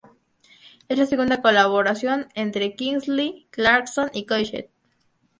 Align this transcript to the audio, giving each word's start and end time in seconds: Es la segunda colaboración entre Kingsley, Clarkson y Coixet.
Es 0.89 0.97
la 0.97 1.05
segunda 1.05 1.43
colaboración 1.43 2.27
entre 2.33 2.73
Kingsley, 2.73 3.45
Clarkson 3.51 4.09
y 4.13 4.25
Coixet. 4.25 4.71